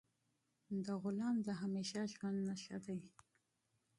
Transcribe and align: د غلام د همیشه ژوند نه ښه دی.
د 0.85 0.87
غلام 1.03 1.35
د 1.47 1.49
همیشه 1.61 1.99
ژوند 2.13 2.37
نه 2.47 2.55
ښه 2.63 2.77
دی. 2.85 2.99